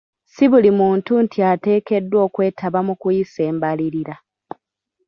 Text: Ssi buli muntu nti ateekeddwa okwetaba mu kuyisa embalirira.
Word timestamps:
Ssi 0.27 0.45
buli 0.51 0.69
muntu 0.79 1.11
nti 1.23 1.39
ateekeddwa 1.51 2.17
okwetaba 2.27 2.79
mu 2.87 2.93
kuyisa 3.01 3.39
embalirira. 3.51 4.15